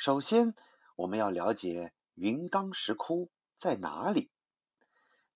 [0.00, 0.54] 首先，
[0.96, 4.30] 我们要了解云冈石窟在哪里。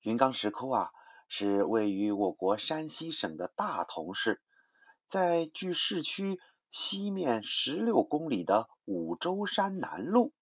[0.01, 0.91] 云冈石窟啊，
[1.29, 4.41] 是位于我国山西省的大同市，
[5.07, 6.41] 在距市区
[6.71, 10.33] 西面十六公里的五洲山南麓。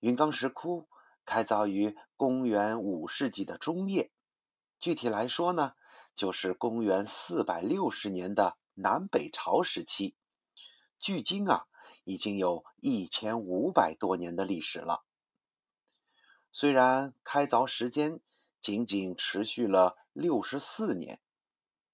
[0.00, 0.88] 云冈石窟
[1.26, 4.10] 开凿于公元五世纪的中叶，
[4.80, 5.74] 具体来说呢，
[6.14, 10.16] 就是公元四百六十年的南北朝时期。
[10.98, 11.66] 距今啊，
[12.08, 15.04] 已经有一千五百多年的历史了。
[16.50, 18.20] 虽然开凿时间
[18.62, 21.20] 仅仅持续了六十四年，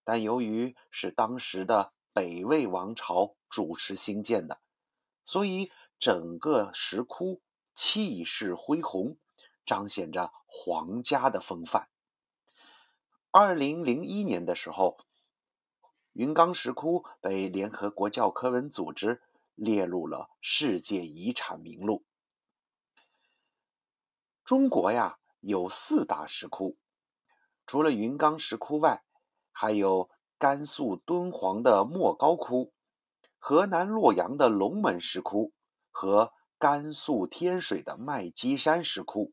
[0.04, 4.60] 但由于是当时的北魏王朝主持兴建的，
[5.24, 7.42] 所以整个石窟
[7.74, 9.16] 气势恢宏，
[9.66, 11.88] 彰显着皇家的风范。
[13.32, 14.96] 二零零一年的时候。
[16.12, 19.20] 云冈石窟被联合国教科文组织
[19.54, 22.04] 列入了世界遗产名录。
[24.44, 26.76] 中国呀有四大石窟，
[27.66, 29.02] 除了云冈石窟外，
[29.52, 32.74] 还有甘肃敦煌的莫高窟、
[33.38, 35.52] 河南洛阳的龙门石窟
[35.90, 39.32] 和甘肃天水的麦积山石窟。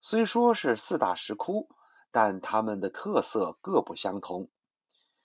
[0.00, 1.70] 虽说是四大石窟，
[2.10, 4.50] 但它们的特色各不相同。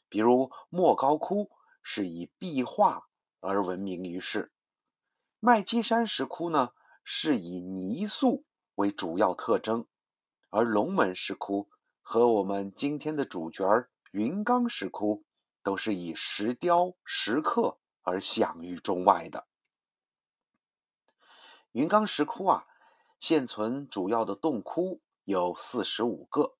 [0.07, 1.51] 比如莫高窟
[1.83, 3.08] 是以壁画
[3.39, 4.51] 而闻名于世，
[5.39, 6.71] 麦积山石窟呢
[7.03, 9.87] 是以泥塑为主要特征，
[10.49, 11.69] 而龙门石窟
[12.01, 13.65] 和我们今天的主角
[14.11, 15.23] 云冈石窟
[15.63, 19.47] 都是以石雕石刻而享誉中外的。
[21.71, 22.65] 云冈石窟啊，
[23.19, 26.55] 现存主要的洞窟有四十五个，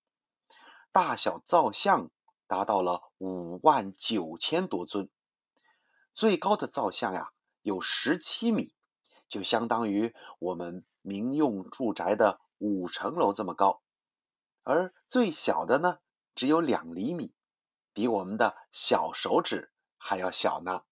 [0.91, 2.11] 大小造像。
[2.47, 5.08] 达到了五万九千多尊，
[6.13, 8.73] 最高的造像呀有十七米，
[9.29, 13.81] 就相当于我们民用住宅的五层楼这么高；
[14.64, 15.99] 而最小的呢
[16.36, 17.33] 只有两厘米，
[17.93, 20.83] 比我们的小手指还要小呢。